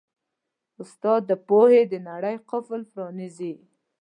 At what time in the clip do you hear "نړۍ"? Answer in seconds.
2.09-2.35